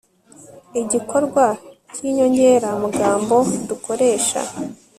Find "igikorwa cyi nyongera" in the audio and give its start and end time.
0.81-2.67